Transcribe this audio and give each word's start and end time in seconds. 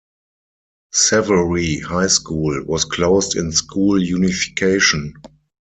Severy 0.95 1.83
High 1.83 2.07
School 2.07 2.63
was 2.65 2.85
closed 2.85 3.35
in 3.35 3.51
school 3.51 4.01
unification. 4.01 5.13